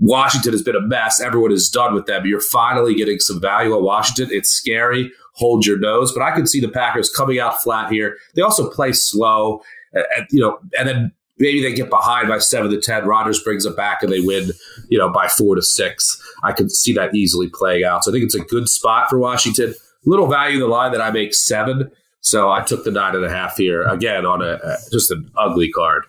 Washington 0.00 0.52
has 0.52 0.62
been 0.62 0.76
a 0.76 0.80
mess. 0.80 1.20
Everyone 1.20 1.52
is 1.52 1.68
done 1.68 1.92
with 1.94 2.06
them. 2.06 2.24
You're 2.24 2.40
finally 2.40 2.94
getting 2.94 3.20
some 3.20 3.38
value 3.38 3.74
at 3.76 3.82
Washington. 3.82 4.34
It's 4.34 4.48
scary 4.48 5.12
hold 5.34 5.66
your 5.66 5.78
nose. 5.78 6.12
But 6.12 6.22
I 6.22 6.30
can 6.30 6.46
see 6.46 6.60
the 6.60 6.68
Packers 6.68 7.10
coming 7.10 7.38
out 7.38 7.60
flat 7.62 7.92
here. 7.92 8.16
They 8.34 8.42
also 8.42 8.70
play 8.70 8.92
slow, 8.92 9.62
and, 9.94 10.26
you 10.30 10.40
know, 10.40 10.58
and 10.78 10.88
then 10.88 11.12
maybe 11.38 11.62
they 11.62 11.72
get 11.72 11.90
behind 11.90 12.28
by 12.28 12.38
seven 12.38 12.70
to 12.70 12.80
ten. 12.80 13.06
Rodgers 13.06 13.42
brings 13.42 13.64
it 13.64 13.76
back 13.76 14.02
and 14.02 14.12
they 14.12 14.20
win, 14.20 14.50
you 14.88 14.98
know, 14.98 15.10
by 15.10 15.28
four 15.28 15.54
to 15.54 15.62
six. 15.62 16.20
I 16.42 16.52
could 16.52 16.70
see 16.70 16.92
that 16.94 17.14
easily 17.14 17.48
playing 17.48 17.84
out. 17.84 18.04
So 18.04 18.10
I 18.10 18.12
think 18.12 18.24
it's 18.24 18.34
a 18.34 18.40
good 18.40 18.68
spot 18.68 19.08
for 19.08 19.18
Washington. 19.18 19.74
Little 20.04 20.26
value 20.26 20.56
in 20.56 20.60
the 20.60 20.68
line 20.68 20.92
that 20.92 21.00
I 21.00 21.10
make 21.10 21.34
seven. 21.34 21.90
So 22.20 22.50
I 22.50 22.62
took 22.62 22.84
the 22.84 22.90
nine 22.90 23.14
and 23.14 23.24
a 23.24 23.30
half 23.30 23.56
here 23.56 23.82
again 23.82 24.24
on 24.24 24.42
a 24.42 24.58
just 24.90 25.10
an 25.10 25.30
ugly 25.36 25.70
card. 25.70 26.04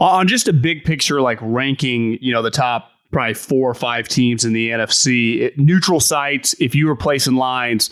On 0.00 0.28
just 0.28 0.48
a 0.48 0.52
big 0.52 0.84
picture, 0.84 1.20
like 1.20 1.38
ranking, 1.40 2.18
you 2.20 2.32
know, 2.32 2.42
the 2.42 2.50
top 2.50 2.90
probably 3.12 3.34
four 3.34 3.70
or 3.70 3.74
five 3.74 4.08
teams 4.08 4.44
in 4.44 4.52
the 4.52 4.70
NFC. 4.70 5.40
It, 5.40 5.58
neutral 5.58 6.00
sites, 6.00 6.54
if 6.60 6.74
you 6.74 6.86
were 6.86 6.96
placing 6.96 7.36
lines, 7.36 7.90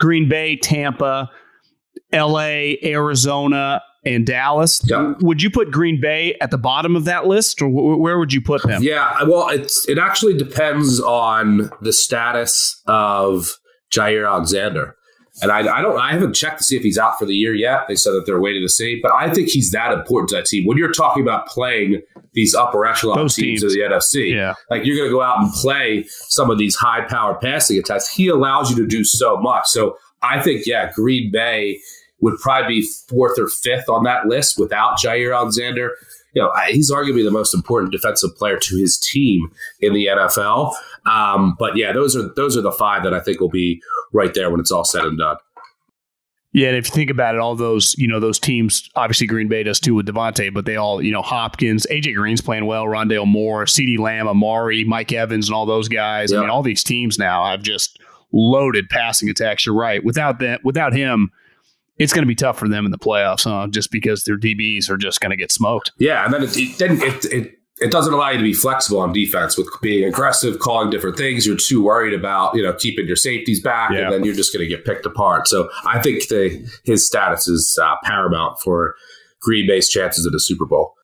Green 0.00 0.28
Bay, 0.28 0.56
Tampa, 0.56 1.30
LA, 2.12 2.74
Arizona, 2.82 3.82
and 4.06 4.26
Dallas. 4.26 4.82
Yep. 4.84 5.20
Would 5.20 5.42
you 5.42 5.50
put 5.50 5.70
Green 5.70 6.00
Bay 6.00 6.36
at 6.40 6.50
the 6.50 6.58
bottom 6.58 6.96
of 6.96 7.04
that 7.04 7.26
list, 7.26 7.62
or 7.62 7.68
w- 7.68 7.96
where 7.96 8.18
would 8.18 8.32
you 8.32 8.40
put 8.40 8.62
them? 8.62 8.82
Yeah, 8.82 9.22
well, 9.24 9.48
it's 9.48 9.88
it 9.88 9.98
actually 9.98 10.36
depends 10.36 11.00
on 11.00 11.70
the 11.80 11.92
status 11.92 12.82
of 12.86 13.58
Jaire 13.90 14.28
Alexander. 14.28 14.96
And 15.42 15.50
I, 15.50 15.58
I, 15.78 15.82
don't 15.82 15.98
I 15.98 16.12
haven't 16.12 16.34
checked 16.34 16.58
to 16.58 16.64
see 16.64 16.76
if 16.76 16.82
he's 16.82 16.96
out 16.96 17.18
for 17.18 17.26
the 17.26 17.34
year 17.34 17.54
yet. 17.54 17.88
They 17.88 17.96
said 17.96 18.12
that 18.12 18.22
they're 18.24 18.40
waiting 18.40 18.62
to 18.62 18.68
see, 18.68 19.00
but 19.02 19.12
I 19.12 19.32
think 19.32 19.48
he's 19.48 19.72
that 19.72 19.92
important 19.92 20.28
to 20.28 20.36
that 20.36 20.46
team. 20.46 20.64
When 20.64 20.78
you're 20.78 20.92
talking 20.92 21.24
about 21.24 21.48
playing 21.48 22.02
these 22.34 22.54
upper 22.54 22.86
echelon 22.86 23.16
Those 23.16 23.34
teams, 23.34 23.60
teams 23.60 23.64
of 23.64 23.70
the 23.70 23.80
NFC, 23.80 24.32
yeah. 24.32 24.54
like 24.70 24.84
you're 24.84 24.96
going 24.96 25.08
to 25.08 25.12
go 25.12 25.22
out 25.22 25.38
and 25.40 25.52
play 25.52 26.04
some 26.28 26.50
of 26.50 26.58
these 26.58 26.76
high 26.76 27.00
power 27.02 27.34
passing 27.34 27.78
attacks. 27.78 28.08
He 28.08 28.28
allows 28.28 28.70
you 28.70 28.76
to 28.76 28.86
do 28.86 29.02
so 29.02 29.36
much. 29.36 29.66
So 29.66 29.96
I 30.22 30.40
think 30.40 30.66
yeah, 30.66 30.92
Green 30.92 31.32
Bay 31.32 31.80
would 32.24 32.38
probably 32.40 32.80
be 32.80 32.88
fourth 33.06 33.38
or 33.38 33.48
fifth 33.48 33.86
on 33.90 34.02
that 34.04 34.26
list 34.26 34.58
without 34.58 34.96
Jaire 34.96 35.36
Alexander. 35.36 35.94
you 36.32 36.40
know, 36.40 36.50
he's 36.68 36.90
arguably 36.90 37.22
the 37.22 37.30
most 37.30 37.54
important 37.54 37.92
defensive 37.92 38.34
player 38.34 38.56
to 38.56 38.76
his 38.78 38.98
team 38.98 39.52
in 39.80 39.92
the 39.92 40.06
NFL. 40.06 40.72
Um, 41.06 41.54
but 41.58 41.76
yeah, 41.76 41.92
those 41.92 42.16
are 42.16 42.32
those 42.34 42.56
are 42.56 42.62
the 42.62 42.72
five 42.72 43.04
that 43.04 43.12
I 43.12 43.20
think 43.20 43.40
will 43.40 43.50
be 43.50 43.82
right 44.14 44.32
there 44.32 44.50
when 44.50 44.58
it's 44.58 44.72
all 44.72 44.84
said 44.84 45.04
and 45.04 45.18
done. 45.18 45.36
Yeah, 46.54 46.68
and 46.68 46.76
if 46.76 46.86
you 46.86 46.94
think 46.94 47.10
about 47.10 47.34
it, 47.34 47.42
all 47.42 47.56
those 47.56 47.94
you 47.98 48.08
know 48.08 48.20
those 48.20 48.38
teams, 48.38 48.88
obviously 48.96 49.26
Green 49.26 49.48
Bay 49.48 49.62
does 49.62 49.78
too 49.78 49.94
with 49.94 50.06
Davante, 50.06 50.52
but 50.54 50.64
they 50.64 50.76
all 50.76 51.02
you 51.02 51.12
know 51.12 51.20
Hopkins, 51.20 51.86
AJ 51.90 52.14
Green's 52.14 52.40
playing 52.40 52.64
well, 52.64 52.84
Rondale 52.86 53.26
Moore, 53.26 53.66
CeeDee 53.66 53.98
Lamb, 53.98 54.26
Amari, 54.26 54.82
Mike 54.84 55.12
Evans, 55.12 55.48
and 55.48 55.54
all 55.54 55.66
those 55.66 55.88
guys. 55.88 56.32
I 56.32 56.40
mean, 56.40 56.48
all 56.48 56.62
these 56.62 56.82
teams 56.82 57.18
now 57.18 57.44
have 57.44 57.60
just 57.60 57.98
loaded 58.32 58.88
passing 58.88 59.28
attacks. 59.28 59.66
You're 59.66 59.74
right. 59.74 60.02
Without 60.02 60.38
that, 60.38 60.64
without 60.64 60.94
him, 60.94 61.30
it's 61.98 62.12
going 62.12 62.22
to 62.22 62.28
be 62.28 62.34
tough 62.34 62.58
for 62.58 62.68
them 62.68 62.84
in 62.84 62.90
the 62.90 62.98
playoffs, 62.98 63.44
huh? 63.44 63.66
Just 63.68 63.90
because 63.90 64.24
their 64.24 64.38
DBs 64.38 64.90
are 64.90 64.96
just 64.96 65.20
going 65.20 65.30
to 65.30 65.36
get 65.36 65.52
smoked. 65.52 65.92
Yeah, 65.98 66.24
and 66.24 66.34
then 66.34 66.42
it, 66.42 66.56
it, 66.56 66.80
it, 66.80 67.24
it 67.32 67.58
it 67.78 67.90
doesn't 67.90 68.14
allow 68.14 68.30
you 68.30 68.38
to 68.38 68.44
be 68.44 68.54
flexible 68.54 69.00
on 69.00 69.12
defense 69.12 69.58
with 69.58 69.68
being 69.82 70.04
aggressive, 70.04 70.60
calling 70.60 70.90
different 70.90 71.16
things. 71.16 71.44
You're 71.44 71.56
too 71.56 71.82
worried 71.82 72.14
about 72.14 72.54
you 72.54 72.62
know 72.62 72.72
keeping 72.72 73.06
your 73.06 73.16
safeties 73.16 73.60
back, 73.60 73.90
yeah. 73.90 74.00
and 74.00 74.12
then 74.12 74.24
you're 74.24 74.34
just 74.34 74.52
going 74.52 74.64
to 74.64 74.68
get 74.68 74.84
picked 74.84 75.06
apart. 75.06 75.48
So 75.48 75.68
I 75.84 76.00
think 76.00 76.28
the, 76.28 76.70
his 76.84 77.06
status 77.06 77.48
is 77.48 77.78
uh, 77.82 77.96
paramount 78.04 78.60
for 78.62 78.94
Green 79.40 79.66
Bay's 79.66 79.88
chances 79.88 80.26
at 80.26 80.34
a 80.34 80.40
Super 80.40 80.66
Bowl. 80.66 80.94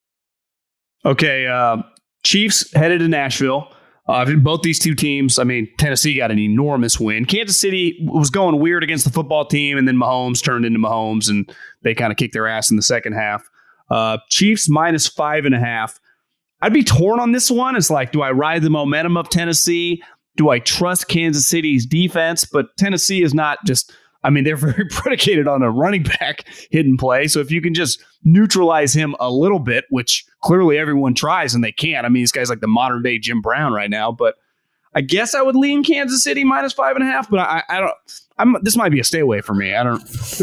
Okay, 1.05 1.47
uh, 1.47 1.79
Chiefs 2.23 2.73
headed 2.73 3.01
to 3.01 3.09
Nashville. 3.09 3.73
Uh, 4.11 4.35
both 4.37 4.63
these 4.63 4.79
two 4.79 4.95
teams, 4.95 5.39
I 5.39 5.45
mean, 5.45 5.69
Tennessee 5.79 6.17
got 6.17 6.31
an 6.31 6.39
enormous 6.39 6.99
win. 6.99 7.25
Kansas 7.25 7.57
City 7.57 7.97
was 8.03 8.29
going 8.31 8.59
weird 8.59 8.83
against 8.83 9.05
the 9.05 9.11
football 9.13 9.45
team, 9.45 9.79
and 9.79 9.87
then 9.87 9.97
Mahomes 9.97 10.43
turned 10.43 10.65
into 10.65 10.79
Mahomes, 10.79 11.31
and 11.31 11.51
they 11.83 11.95
kind 11.95 12.11
of 12.11 12.17
kicked 12.17 12.33
their 12.33 12.49
ass 12.49 12.71
in 12.71 12.77
the 12.77 12.83
second 12.83 13.13
half. 13.13 13.49
Uh, 13.89 14.19
Chiefs 14.29 14.69
minus 14.69 15.07
five 15.07 15.45
and 15.45 15.55
a 15.55 15.61
half. 15.61 16.01
I'd 16.61 16.73
be 16.73 16.85
torn 16.85 17.21
on 17.21 17.33
this 17.33 17.51
one. 17.51 17.77
It's 17.77 17.91
like, 17.91 18.13
do 18.13 18.21
I 18.21 18.33
ride 18.33 18.63
the 18.63 18.71
momentum 18.71 19.17
of 19.17 19.31
Tennessee? 19.31 20.03
Do 20.37 20.51
I 20.51 20.59
trust 20.59 21.09
Kansas 21.09 21.47
City's 21.47 21.87
defense? 21.87 22.45
But 22.45 22.67
Tennessee 22.79 23.23
is 23.23 23.33
not 23.33 23.59
just, 23.67 23.93
I 24.23 24.31
mean, 24.31 24.45
they're 24.45 24.57
very 24.57 24.87
predicated 24.87 25.49
on 25.49 25.63
a 25.63 25.71
running 25.71 26.03
back 26.03 26.45
hidden 26.71 26.97
play. 26.97 27.27
So 27.29 27.41
if 27.41 27.51
you 27.51 27.61
can 27.61 27.75
just 27.75 28.03
neutralize 28.25 28.93
him 28.93 29.15
a 29.21 29.31
little 29.31 29.59
bit, 29.59 29.85
which 29.91 30.25
clearly 30.43 30.79
everyone 30.79 31.15
tries 31.15 31.55
and 31.55 31.65
they 31.65 31.73
can't. 31.73 32.07
I 32.07 32.09
mean, 32.09 32.23
this 32.23 32.33
guy's 32.33 32.51
like 32.51 32.61
the 32.61 32.69
modern 32.69 33.03
day 33.03 33.19
Jim 33.19 33.41
Brown 33.41 33.73
right 33.73 33.91
now, 33.91 34.13
but 34.13 34.37
I 34.95 35.03
guess 35.03 35.35
I 35.35 35.43
would 35.43 35.57
lean 35.57 35.85
Kansas 35.85 36.25
City 36.25 36.45
minus 36.45 36.73
five 36.73 36.97
and 36.97 37.05
a 37.05 37.11
half, 37.11 37.31
but 37.31 37.41
I, 37.41 37.63
I 37.69 37.81
don't. 37.81 37.95
I'm, 38.39 38.57
this 38.63 38.77
might 38.77 38.89
be 38.89 38.99
a 38.99 39.05
stay 39.05 39.21
away 39.21 39.41
for 39.41 39.55
me. 39.55 39.75
I 39.75 39.85
don't. 39.85 40.01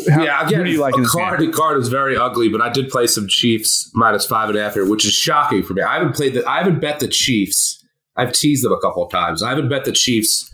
How, 0.09 0.23
yeah, 0.23 0.45
again, 0.45 0.63
do 0.63 0.71
you 0.71 0.79
like? 0.79 0.95
A 0.95 1.03
card 1.03 1.39
game? 1.39 1.51
card 1.51 1.79
is 1.79 1.89
very 1.89 2.15
ugly, 2.15 2.47
but 2.47 2.61
I 2.61 2.69
did 2.69 2.89
play 2.89 3.07
some 3.07 3.27
Chiefs 3.27 3.91
minus 3.93 4.25
five 4.25 4.49
and 4.49 4.57
a 4.57 4.63
half 4.63 4.75
here, 4.75 4.87
which 4.87 5.03
is 5.03 5.13
shocking 5.13 5.63
for 5.63 5.73
me. 5.73 5.81
I 5.81 5.95
haven't 5.95 6.15
played 6.15 6.33
that. 6.35 6.47
I 6.47 6.59
haven't 6.59 6.79
bet 6.79 6.99
the 6.99 7.07
Chiefs. 7.07 7.83
I've 8.15 8.31
teased 8.31 8.63
them 8.63 8.71
a 8.71 8.79
couple 8.79 9.03
of 9.03 9.11
times. 9.11 9.43
I 9.43 9.49
haven't 9.49 9.69
bet 9.69 9.83
the 9.83 9.91
Chiefs 9.91 10.51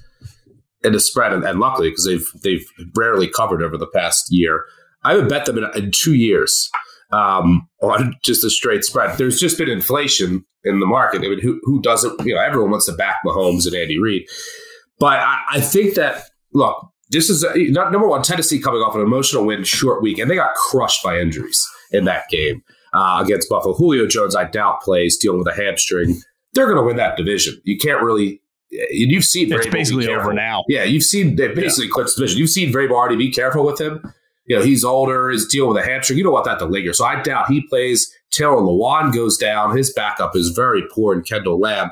in 0.84 0.94
the 0.94 1.00
spread, 1.00 1.34
and, 1.34 1.44
and 1.44 1.60
luckily 1.60 1.90
because 1.90 2.06
they've 2.06 2.28
they've 2.44 2.66
rarely 2.96 3.28
covered 3.28 3.62
over 3.62 3.78
the 3.78 3.88
past 3.88 4.28
year. 4.32 4.66
I 5.04 5.14
haven't 5.14 5.30
bet 5.30 5.46
them 5.46 5.58
in, 5.58 5.66
in 5.76 5.92
two 5.92 6.14
years 6.14 6.72
um, 7.12 7.68
on 7.82 8.16
just 8.24 8.44
a 8.44 8.50
straight 8.50 8.84
spread. 8.84 9.18
There's 9.18 9.40
just 9.40 9.58
been 9.58 9.70
inflation 9.70 10.46
in 10.64 10.80
the 10.80 10.86
market. 10.86 11.20
I 11.20 11.28
mean, 11.28 11.42
who, 11.42 11.60
who 11.64 11.82
doesn't? 11.82 12.26
You 12.26 12.36
know, 12.36 12.42
everyone 12.42 12.72
wants 12.72 12.86
to 12.86 12.94
back 12.94 13.18
Mahomes 13.26 13.66
and 13.66 13.76
Andy 13.76 14.00
Reid, 14.00 14.28
but 15.00 15.20
I, 15.20 15.42
I 15.52 15.62
think 15.62 15.96
that 15.96 16.30
look, 16.54 16.90
this 17.10 17.30
is 17.30 17.44
a, 17.44 17.58
number 17.72 18.08
one. 18.08 18.24
Tennessee 18.24 18.60
coming 18.60 18.82
off 18.82 18.96
an 18.96 19.02
emotional 19.02 19.46
win, 19.46 19.64
short 19.64 20.02
week, 20.02 20.18
and 20.18 20.30
they 20.30 20.36
got 20.36 20.56
crushed 20.56 21.04
by 21.04 21.20
injuries 21.20 21.66
in 21.92 22.06
that 22.06 22.30
game 22.30 22.64
uh, 22.94 23.22
against 23.24 23.50
Buffalo. 23.50 23.76
Julio 23.76 24.08
Jones, 24.08 24.36
I 24.36 24.46
doubt 24.46 24.82
plays 24.82 25.18
dealing 25.18 25.40
with 25.40 25.48
a 25.48 25.56
hamstring. 25.56 26.22
They're 26.54 26.66
going 26.66 26.78
to 26.78 26.84
win 26.84 26.98
that 26.98 27.18
division. 27.18 27.60
You 27.64 27.78
can't 27.78 28.02
really. 28.02 28.42
And 28.74 29.12
you've 29.12 29.24
seen 29.24 29.52
it's 29.52 29.68
basically 29.68 30.08
over 30.08 30.34
now. 30.34 30.64
Yeah, 30.68 30.84
you've 30.84 31.04
seen 31.04 31.36
they 31.36 31.50
basically 31.50 31.86
yeah. 31.86 31.92
clinched 31.94 32.16
division. 32.16 32.40
You've 32.40 32.50
seen 32.50 32.72
Vrabel 32.72 32.92
already 32.92 33.16
be 33.16 33.32
careful 33.32 33.66
with 33.66 33.80
him 33.80 34.14
you 34.46 34.58
know, 34.58 34.64
he's 34.64 34.84
older, 34.84 35.30
he's 35.30 35.48
dealing 35.48 35.74
with 35.74 35.84
a 35.84 35.86
hamstring. 35.86 36.18
You 36.18 36.24
don't 36.26 36.34
want 36.34 36.46
that 36.46 36.60
to 36.60 36.66
linger. 36.66 36.94
So 36.94 37.06
I 37.06 37.22
doubt 37.22 37.50
he 37.50 37.62
plays. 37.62 38.14
Taylor 38.32 38.58
Lewan 38.58 39.14
goes 39.14 39.38
down. 39.38 39.76
His 39.76 39.94
backup 39.94 40.36
is 40.36 40.50
very 40.50 40.84
poor 40.92 41.14
in 41.16 41.22
Kendall 41.22 41.60
Lamm. 41.60 41.92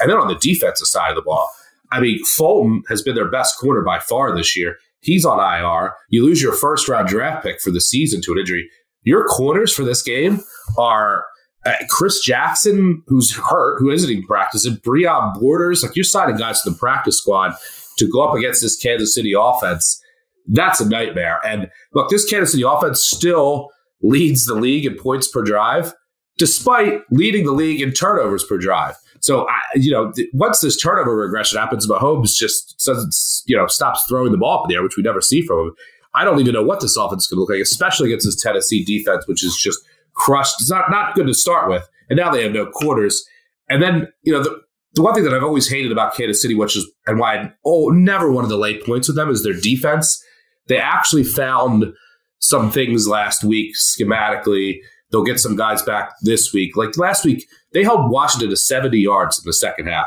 And 0.00 0.10
then 0.10 0.16
on 0.16 0.28
the 0.28 0.36
defensive 0.36 0.86
side 0.86 1.10
of 1.10 1.16
the 1.16 1.22
ball, 1.22 1.48
I 1.92 2.00
mean, 2.00 2.24
Fulton 2.24 2.82
has 2.88 3.02
been 3.02 3.16
their 3.16 3.30
best 3.30 3.58
corner 3.58 3.82
by 3.82 3.98
far 3.98 4.34
this 4.34 4.56
year. 4.56 4.78
He's 5.00 5.26
on 5.26 5.38
IR. 5.38 5.94
You 6.08 6.24
lose 6.24 6.40
your 6.40 6.52
first 6.52 6.88
round 6.88 7.08
draft 7.08 7.42
pick 7.42 7.60
for 7.60 7.70
the 7.70 7.80
season 7.80 8.22
to 8.22 8.32
an 8.32 8.38
injury. 8.38 8.70
Your 9.02 9.24
corners 9.24 9.72
for 9.72 9.82
this 9.82 10.02
game 10.02 10.40
are 10.78 11.24
uh, 11.66 11.72
Chris 11.88 12.20
Jackson, 12.20 13.02
who's 13.06 13.34
hurt, 13.36 13.78
who 13.80 13.90
isn't 13.90 14.10
even 14.10 14.24
practicing, 14.24 14.76
Breon 14.76 15.38
Borders. 15.38 15.82
Like 15.82 15.96
you're 15.96 16.04
signing 16.04 16.36
guys 16.36 16.62
to 16.62 16.70
the 16.70 16.76
practice 16.76 17.18
squad 17.18 17.54
to 17.98 18.08
go 18.10 18.22
up 18.22 18.34
against 18.34 18.62
this 18.62 18.76
Kansas 18.76 19.14
City 19.14 19.34
offense 19.38 20.02
that's 20.50 20.80
a 20.80 20.88
nightmare. 20.88 21.40
And 21.44 21.70
look, 21.94 22.10
this 22.10 22.28
Kansas 22.28 22.52
City 22.52 22.64
offense 22.66 23.02
still 23.02 23.70
leads 24.02 24.46
the 24.46 24.54
league 24.54 24.84
in 24.84 24.96
points 24.96 25.28
per 25.28 25.42
drive, 25.42 25.94
despite 26.38 27.02
leading 27.10 27.44
the 27.44 27.52
league 27.52 27.80
in 27.80 27.92
turnovers 27.92 28.44
per 28.44 28.58
drive. 28.58 28.96
So, 29.20 29.46
I, 29.48 29.60
you 29.74 29.92
know, 29.92 30.12
th- 30.12 30.28
once 30.32 30.60
this 30.60 30.80
turnover 30.80 31.14
regression 31.14 31.58
happens, 31.58 31.86
Mahomes 31.86 32.34
just 32.34 32.82
doesn't, 32.84 33.14
you 33.46 33.56
know, 33.56 33.66
stops 33.66 34.04
throwing 34.08 34.32
the 34.32 34.38
ball 34.38 34.60
up 34.60 34.64
in 34.64 34.70
the 34.70 34.76
air, 34.76 34.82
which 34.82 34.96
we 34.96 35.02
never 35.02 35.20
see 35.20 35.42
from 35.42 35.58
him. 35.58 35.74
I 36.14 36.24
don't 36.24 36.40
even 36.40 36.54
know 36.54 36.64
what 36.64 36.80
this 36.80 36.96
offense 36.96 37.24
is 37.24 37.28
going 37.28 37.36
to 37.36 37.40
look 37.42 37.50
like, 37.50 37.60
especially 37.60 38.08
against 38.08 38.26
this 38.26 38.42
Tennessee 38.42 38.84
defense, 38.84 39.28
which 39.28 39.44
is 39.44 39.56
just 39.56 39.78
crushed. 40.20 40.56
It's 40.60 40.70
not, 40.70 40.90
not 40.90 41.14
good 41.14 41.26
to 41.26 41.34
start 41.34 41.68
with. 41.68 41.88
And 42.08 42.16
now 42.16 42.30
they 42.30 42.42
have 42.42 42.52
no 42.52 42.66
quarters. 42.66 43.24
And 43.68 43.82
then, 43.82 44.08
you 44.22 44.32
know, 44.32 44.42
the, 44.42 44.60
the 44.94 45.02
one 45.02 45.14
thing 45.14 45.24
that 45.24 45.34
I've 45.34 45.44
always 45.44 45.68
hated 45.68 45.92
about 45.92 46.14
Kansas 46.14 46.42
City, 46.42 46.54
which 46.54 46.76
is, 46.76 46.90
and 47.06 47.18
why 47.18 47.36
I 47.36 47.52
oh, 47.64 47.88
never 47.90 48.30
wanted 48.30 48.48
to 48.48 48.56
lay 48.56 48.80
points 48.82 49.08
with 49.08 49.16
them, 49.16 49.30
is 49.30 49.44
their 49.44 49.54
defense. 49.54 50.22
They 50.66 50.78
actually 50.78 51.24
found 51.24 51.92
some 52.40 52.70
things 52.70 53.06
last 53.06 53.44
week 53.44 53.74
schematically. 53.76 54.78
They'll 55.10 55.24
get 55.24 55.40
some 55.40 55.56
guys 55.56 55.82
back 55.82 56.12
this 56.22 56.52
week. 56.52 56.76
Like 56.76 56.96
last 56.96 57.24
week, 57.24 57.46
they 57.72 57.84
held 57.84 58.10
Washington 58.10 58.50
to 58.50 58.56
70 58.56 58.98
yards 58.98 59.38
in 59.38 59.42
the 59.46 59.52
second 59.52 59.86
half. 59.86 60.06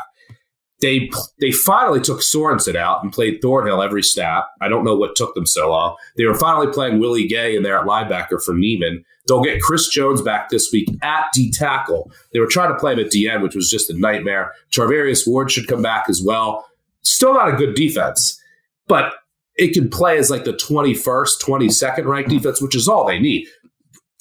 They 0.84 1.10
they 1.40 1.50
finally 1.50 2.00
took 2.00 2.20
Sorensen 2.20 2.76
out 2.76 3.02
and 3.02 3.10
played 3.10 3.40
Thornhill 3.40 3.82
every 3.82 4.02
snap. 4.02 4.48
I 4.60 4.68
don't 4.68 4.84
know 4.84 4.94
what 4.94 5.16
took 5.16 5.34
them 5.34 5.46
so 5.46 5.70
long. 5.70 5.96
They 6.18 6.26
were 6.26 6.34
finally 6.34 6.70
playing 6.70 6.98
Willie 6.98 7.26
Gay 7.26 7.56
in 7.56 7.62
there 7.62 7.78
at 7.78 7.86
linebacker 7.86 8.42
for 8.42 8.54
Niemann. 8.54 9.02
They'll 9.26 9.42
get 9.42 9.62
Chris 9.62 9.88
Jones 9.88 10.20
back 10.20 10.50
this 10.50 10.70
week 10.70 10.90
at 11.02 11.24
D 11.32 11.50
tackle. 11.50 12.12
They 12.34 12.38
were 12.40 12.46
trying 12.46 12.70
to 12.70 12.78
play 12.78 12.92
him 12.92 12.98
at 12.98 13.06
DN, 13.06 13.40
which 13.42 13.54
was 13.54 13.70
just 13.70 13.88
a 13.88 13.98
nightmare. 13.98 14.52
Charvarius 14.70 15.26
Ward 15.26 15.50
should 15.50 15.68
come 15.68 15.80
back 15.80 16.04
as 16.10 16.22
well. 16.22 16.68
Still 17.00 17.32
not 17.32 17.48
a 17.48 17.56
good 17.56 17.74
defense, 17.74 18.38
but 18.86 19.14
it 19.56 19.72
can 19.72 19.88
play 19.88 20.18
as 20.18 20.28
like 20.28 20.44
the 20.44 20.52
21st, 20.52 21.40
22nd 21.42 22.04
ranked 22.04 22.28
defense, 22.28 22.60
which 22.60 22.76
is 22.76 22.88
all 22.88 23.06
they 23.06 23.18
need. 23.18 23.46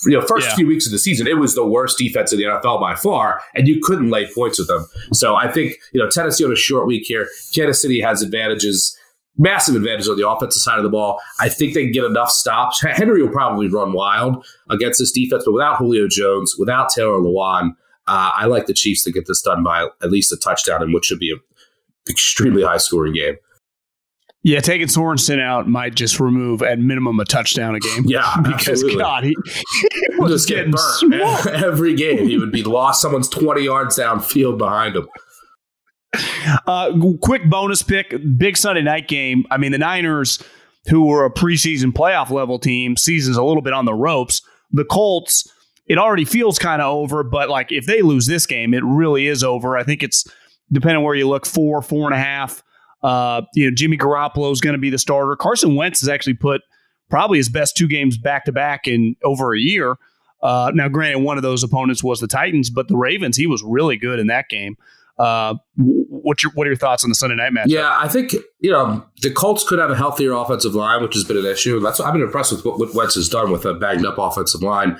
You 0.06 0.20
know, 0.20 0.26
first 0.26 0.50
yeah. 0.50 0.56
few 0.56 0.68
weeks 0.68 0.86
of 0.86 0.92
the 0.92 1.00
season, 1.00 1.28
it 1.28 1.38
was 1.38 1.56
the 1.56 1.66
worst 1.66 1.98
defense 1.98 2.34
in 2.34 2.40
the 2.40 2.46
NFL 2.46 2.80
by 2.80 2.96
far, 2.96 3.42
and 3.56 3.68
you 3.68 3.80
couldn't 3.82 4.10
lay 4.10 4.28
points 4.32 4.60
with 4.60 4.68
them. 4.68 4.86
So 5.14 5.36
I 5.36 5.52
think, 5.52 5.78
you 5.94 6.02
know, 6.02 6.10
Tennessee 6.10 6.46
on 6.46 6.52
a 6.52 6.56
short 6.56 6.88
week 6.88 7.04
here. 7.06 7.28
Kansas 7.54 7.82
City 7.82 8.02
has 8.02 8.22
advantages, 8.22 8.98
massive 9.38 9.76
advantage 9.76 10.08
on 10.08 10.18
the 10.18 10.28
offensive 10.28 10.62
side 10.62 10.78
of 10.78 10.84
the 10.84 10.90
ball. 10.90 11.20
I 11.40 11.50
think 11.50 11.74
they 11.74 11.84
can 11.84 11.92
get 11.92 12.04
enough 12.04 12.30
stops. 12.30 12.82
Henry 12.82 13.22
will 13.22 13.32
probably 13.32 13.68
run 13.68 13.94
wild 13.94 14.46
against 14.70 15.00
this 15.00 15.12
defense, 15.12 15.44
but 15.46 15.54
without 15.54 15.78
Julio 15.78 16.08
Jones, 16.08 16.56
without 16.58 16.90
Taylor 16.90 17.20
Lewan, 17.20 17.72
uh, 18.08 18.32
I 18.36 18.46
like 18.46 18.66
the 18.66 18.74
Chiefs 18.74 19.04
to 19.06 19.12
get 19.12 19.28
this 19.28 19.42
done 19.42 19.64
by 19.64 19.88
at 20.02 20.12
least 20.12 20.34
a 20.34 20.38
touchdown 20.38 20.84
in 20.84 20.92
what 20.92 21.06
should 21.06 21.20
be 21.20 21.32
an 21.32 21.40
extremely 22.10 22.64
high 22.64 22.78
scoring 22.78 23.14
game. 23.14 23.38
Yeah, 24.44 24.60
taking 24.60 24.88
Sorensen 24.88 25.40
out 25.40 25.70
might 25.70 25.96
just 25.96 26.20
remove 26.20 26.62
at 26.62 26.78
minimum 26.78 27.18
a 27.20 27.26
touchdown 27.26 27.76
a 27.76 27.80
game. 27.80 28.04
Yeah, 28.06 28.36
because 28.44 28.84
absolutely. 28.84 29.00
God, 29.00 29.24
he, 29.24 29.36
he 30.10 30.20
was 30.20 30.32
just 30.32 30.50
getting 30.50 30.72
burnt 30.72 31.48
every 31.48 31.96
game. 31.96 32.28
He 32.28 32.38
would 32.38 32.52
be 32.52 32.64
lost 32.64 33.02
someone's 33.02 33.30
twenty 33.30 33.64
yards 33.64 33.98
downfield 33.98 34.58
behind 34.58 34.98
him. 34.98 35.08
Uh, 36.68 36.92
quick 37.22 37.50
bonus 37.50 37.82
pick: 37.82 38.14
big 38.38 38.58
Sunday 38.58 38.82
night 38.82 39.08
game. 39.08 39.46
I 39.50 39.58
mean, 39.58 39.72
the 39.72 39.78
Niners, 39.78 40.44
who 40.90 41.06
were 41.06 41.26
a 41.26 41.32
preseason 41.32 41.94
playoff 41.94 42.30
level 42.30 42.60
team, 42.60 42.98
season's 42.98 43.38
a 43.38 43.44
little 43.44 43.64
bit 43.64 43.74
on 43.74 43.86
the 43.86 43.94
ropes. 43.94 44.42
The 44.72 44.84
Colts, 44.84 45.50
it 45.88 45.98
already 45.98 46.26
feels 46.26 46.60
kind 46.60 46.82
of 46.82 46.94
over, 46.94 47.24
but 47.24 47.50
like 47.50 47.72
if 47.72 47.86
they 47.86 48.02
lose 48.02 48.26
this 48.26 48.46
game, 48.46 48.74
it 48.74 48.84
really 48.84 49.28
is 49.28 49.42
over. 49.42 49.78
I 49.78 49.84
think 49.84 50.04
it's 50.04 50.26
depending 50.70 51.02
where 51.04 51.16
you 51.16 51.30
look, 51.30 51.46
four, 51.46 51.82
four 51.82 52.12
and 52.12 52.14
a 52.14 52.22
half. 52.22 52.62
Uh, 53.04 53.42
you 53.54 53.70
know, 53.70 53.76
Jimmy 53.76 53.98
Garoppolo 53.98 54.52
is 54.52 54.62
going 54.62 54.74
to 54.74 54.80
be 54.80 54.90
the 54.90 54.98
starter. 54.98 55.36
Carson 55.36 55.76
Wentz 55.76 56.00
has 56.02 56.10
actually 56.10 56.36
put 56.36 56.62
probably 57.10 57.38
his 57.38 57.50
best 57.50 57.76
two 57.76 57.88
games 57.88 58.18
back 58.18 58.46
to 58.46 58.52
back 58.52 58.88
in 58.88 59.16
over 59.24 59.54
a 59.54 59.60
year. 59.60 59.98
Uh, 60.42 60.72
now, 60.74 60.88
granted, 60.90 61.20
one 61.20 61.38
of 61.38 61.44
those 61.44 61.64
opponents 61.64 62.04
was 62.04 62.20
the 62.20 62.28
Titans, 62.28 62.70
but 62.70 62.88
the 62.88 62.98
Ravens, 62.98 63.38
he 63.38 63.48
was 63.48 63.64
really 63.64 63.98
good 63.98 64.20
in 64.20 64.28
that 64.28 64.50
game. 64.50 64.78
Uh, 65.18 65.56
what's 65.78 66.42
your 66.42 66.52
what 66.54 66.66
are 66.66 66.72
your 66.72 66.78
thoughts 66.78 67.04
on 67.04 67.10
the 67.10 67.16
Sunday 67.16 67.36
night 67.36 67.54
match? 67.54 67.68
Yeah, 67.68 67.96
I 68.00 68.08
think 68.08 68.34
you 68.60 68.72
know 68.72 69.06
the 69.22 69.30
Colts 69.30 69.68
could 69.68 69.78
have 69.78 69.92
a 69.92 69.96
healthier 69.96 70.32
offensive 70.32 70.74
line, 70.74 71.04
which 71.04 71.14
has 71.14 71.24
been 71.24 71.38
an 71.38 71.46
issue. 71.46 71.80
That's 71.80 72.00
I've 72.00 72.14
been 72.14 72.24
impressed 72.24 72.52
with 72.52 72.66
what, 72.66 72.80
what 72.80 72.96
Wentz 72.96 73.16
has 73.16 73.30
done 73.30 73.52
with 73.52 73.64
a 73.66 73.76
banged 73.76 74.06
up 74.06 74.18
offensive 74.18 74.64
line. 74.64 75.00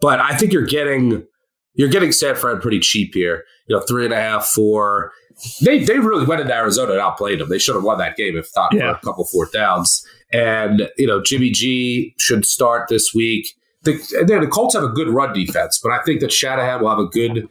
But 0.00 0.20
I 0.20 0.36
think 0.36 0.52
you're 0.52 0.66
getting 0.66 1.26
you're 1.74 1.88
getting 1.88 2.12
San 2.12 2.36
Fran 2.36 2.60
pretty 2.60 2.78
cheap 2.78 3.14
here. 3.14 3.44
You 3.66 3.76
know, 3.76 3.82
three 3.82 4.04
and 4.04 4.14
a 4.14 4.20
half, 4.20 4.46
four. 4.46 5.12
They 5.62 5.84
they 5.84 5.98
really 5.98 6.26
went 6.26 6.40
into 6.40 6.54
Arizona 6.54 6.92
and 6.92 7.00
outplayed 7.00 7.40
them. 7.40 7.48
They 7.48 7.58
should 7.58 7.74
have 7.74 7.84
won 7.84 7.98
that 7.98 8.16
game 8.16 8.36
if 8.36 8.48
not 8.56 8.72
Yeah. 8.74 8.92
for 8.92 8.98
a 8.98 9.00
couple 9.02 9.24
fourth 9.24 9.52
downs. 9.52 10.04
And 10.32 10.90
you 10.98 11.06
know, 11.06 11.22
Jimmy 11.22 11.50
G 11.50 12.14
should 12.18 12.44
start 12.44 12.88
this 12.88 13.14
week. 13.14 13.54
The, 13.82 13.92
the 14.26 14.48
Colts 14.50 14.74
have 14.74 14.82
a 14.82 14.88
good 14.88 15.08
run 15.08 15.32
defense, 15.32 15.78
but 15.82 15.92
I 15.92 16.02
think 16.02 16.20
that 16.20 16.32
Shanahan 16.32 16.82
will 16.82 16.90
have 16.90 16.98
a 16.98 17.06
good 17.06 17.48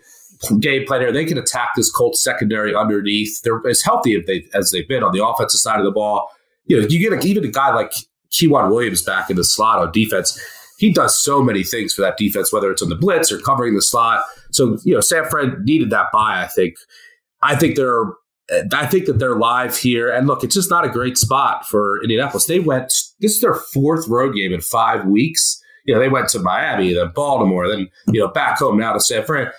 game 0.59 0.85
plan 0.85 1.01
here. 1.01 1.11
They 1.11 1.25
can 1.25 1.37
attack 1.37 1.69
this 1.75 1.89
Colts 1.89 2.21
secondary 2.21 2.75
underneath. 2.75 3.41
They're 3.41 3.65
as 3.67 3.81
healthy 3.81 4.15
as, 4.17 4.25
they, 4.27 4.45
as 4.53 4.69
they've 4.71 4.87
been 4.87 5.03
on 5.03 5.13
the 5.13 5.25
offensive 5.25 5.59
side 5.59 5.79
of 5.79 5.85
the 5.85 5.91
ball. 5.91 6.29
You 6.65 6.81
know, 6.81 6.87
you 6.87 6.99
get 6.99 7.13
a, 7.17 7.25
even 7.25 7.45
a 7.45 7.47
guy 7.47 7.73
like 7.73 7.93
K'Waun 8.31 8.69
Williams 8.69 9.01
back 9.01 9.29
in 9.29 9.37
the 9.37 9.43
slot 9.43 9.79
on 9.79 9.91
defense. 9.93 10.39
He 10.77 10.91
does 10.91 11.17
so 11.17 11.41
many 11.41 11.63
things 11.63 11.93
for 11.93 12.01
that 12.01 12.17
defense, 12.17 12.53
whether 12.53 12.69
it's 12.69 12.83
on 12.83 12.89
the 12.89 12.95
blitz 12.95 13.31
or 13.31 13.39
covering 13.39 13.73
the 13.73 13.81
slot. 13.81 14.23
So 14.51 14.77
you 14.83 14.93
know, 14.93 14.99
San 15.01 15.27
Fran 15.29 15.63
needed 15.63 15.89
that 15.91 16.11
bye. 16.11 16.43
I 16.43 16.47
think. 16.47 16.75
I 17.47 17.55
think 17.55 17.75
they're. 17.75 18.05
I 18.71 18.85
think 18.85 19.07
that 19.07 19.19
they're 19.19 19.35
live 19.35 19.75
here, 19.77 20.09
and 20.09 20.25
look, 20.25 20.41
it's 20.41 20.55
just 20.55 20.69
not 20.69 20.85
a 20.85 20.89
great 20.89 21.17
spot 21.17 21.67
for 21.67 22.01
Indianapolis. 22.01 22.45
They 22.45 22.59
went. 22.59 22.93
This 23.19 23.35
is 23.35 23.41
their 23.41 23.55
fourth 23.55 24.07
road 24.07 24.35
game 24.35 24.53
in 24.53 24.61
five 24.61 25.05
weeks. 25.05 25.61
You 25.85 25.93
know, 25.93 25.99
they 25.99 26.07
went 26.09 26.29
to 26.29 26.39
Miami, 26.39 26.93
then 26.93 27.11
Baltimore, 27.13 27.67
then 27.67 27.89
you 28.07 28.21
know 28.21 28.27
back 28.29 28.59
home 28.59 28.77
now 28.77 28.93
to 28.93 28.99
San 29.01 29.25
Fran. 29.25 29.51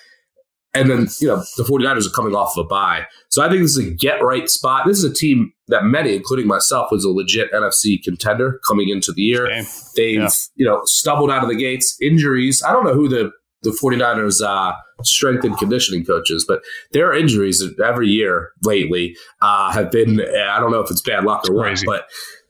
And 0.74 0.90
then, 0.90 1.08
you 1.18 1.26
know, 1.26 1.42
the 1.56 1.64
49ers 1.64 2.06
are 2.06 2.10
coming 2.10 2.34
off 2.34 2.56
of 2.56 2.66
a 2.66 2.68
bye. 2.68 3.06
So 3.30 3.42
I 3.42 3.48
think 3.48 3.62
this 3.62 3.76
is 3.76 3.86
a 3.86 3.90
get 3.90 4.22
right 4.22 4.48
spot. 4.50 4.86
This 4.86 4.98
is 4.98 5.04
a 5.04 5.12
team 5.12 5.50
that 5.68 5.84
many, 5.84 6.14
including 6.14 6.46
myself, 6.46 6.88
was 6.92 7.04
a 7.04 7.10
legit 7.10 7.50
NFC 7.52 8.00
contender 8.04 8.60
coming 8.68 8.90
into 8.90 9.10
the 9.10 9.22
year. 9.22 9.48
They've, 9.96 10.20
Yeah. 10.20 10.28
you 10.56 10.66
know, 10.66 10.82
stumbled 10.84 11.30
out 11.30 11.42
of 11.42 11.48
the 11.48 11.56
gates, 11.56 11.96
injuries. 12.02 12.62
I 12.62 12.72
don't 12.72 12.84
know 12.84 12.92
who 12.92 13.08
the, 13.08 13.32
the 13.62 13.70
49ers 13.70 14.42
uh, 14.42 14.74
strength 15.02 15.44
and 15.44 15.56
conditioning 15.58 16.04
coaches, 16.04 16.44
but 16.46 16.62
their 16.92 17.12
injuries 17.12 17.64
every 17.84 18.08
year 18.08 18.52
lately 18.62 19.16
uh, 19.42 19.72
have 19.72 19.90
been, 19.90 20.20
I 20.20 20.58
don't 20.60 20.70
know 20.70 20.80
if 20.80 20.90
it's 20.90 21.02
bad 21.02 21.24
luck 21.24 21.48
or 21.48 21.54
what, 21.54 21.82
but 21.84 22.06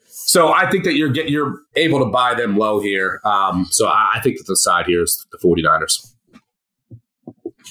so 0.08 0.52
I 0.52 0.70
think 0.70 0.84
that 0.84 0.94
you're 0.94 1.08
get, 1.08 1.30
you're 1.30 1.58
able 1.74 2.00
to 2.00 2.04
buy 2.04 2.34
them 2.34 2.58
low 2.58 2.80
here. 2.80 3.20
Um, 3.24 3.66
so 3.70 3.86
I, 3.86 4.12
I 4.16 4.20
think 4.20 4.36
that 4.36 4.46
the 4.46 4.56
side 4.56 4.86
here 4.86 5.02
is 5.02 5.26
the 5.32 5.38
49ers. 5.38 6.14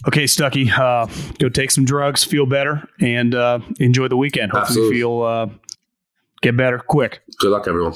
Okay, 0.08 0.26
Stuckey, 0.26 0.72
uh, 0.78 1.08
go 1.40 1.50
take 1.50 1.72
some 1.72 1.86
drugs, 1.86 2.24
feel 2.24 2.46
better, 2.46 2.88
and 3.00 3.34
uh, 3.34 3.60
enjoy 3.80 4.08
the 4.08 4.18
weekend. 4.18 4.52
Hopefully, 4.52 4.80
Absolutely. 4.80 4.98
feel 4.98 5.22
uh, 5.22 5.50
get 6.42 6.56
better 6.56 6.80
quick. 6.80 7.22
Good 7.40 7.52
luck, 7.52 7.68
everyone. 7.68 7.96